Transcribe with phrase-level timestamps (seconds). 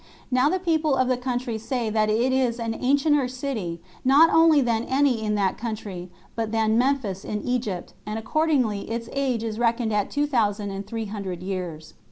[0.31, 4.59] Now the people of the country say that it is an ancienter city, not only
[4.59, 9.59] than any in that country, but than Memphis in Egypt, and accordingly its age is
[9.59, 11.93] reckoned at two thousand and three hundred years.